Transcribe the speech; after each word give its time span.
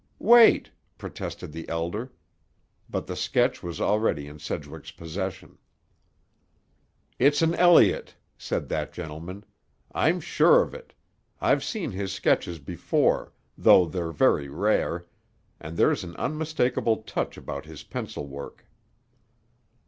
"Wait," 0.17 0.71
protested 0.97 1.51
the 1.51 1.69
Elder. 1.69 2.11
But 2.89 3.05
the 3.05 3.15
sketch 3.15 3.61
was 3.61 3.79
already 3.79 4.25
in 4.25 4.39
Sedgwick's 4.39 4.89
possession. 4.89 5.59
"It's 7.19 7.43
an 7.43 7.53
Elliott," 7.53 8.15
said 8.35 8.67
that 8.69 8.93
gentleman. 8.93 9.45
"I'm 9.91 10.19
sure 10.19 10.63
of 10.63 10.73
it. 10.73 10.95
I've 11.39 11.63
seen 11.63 11.91
his 11.91 12.11
sketches 12.11 12.57
before—though 12.57 13.85
they're 13.85 14.11
very 14.11 14.47
rare—and 14.47 15.77
there's 15.77 16.03
an 16.03 16.15
unmistakable 16.15 17.03
touch 17.03 17.37
about 17.37 17.65
his 17.65 17.83
pencil 17.83 18.25
work." 18.25 18.65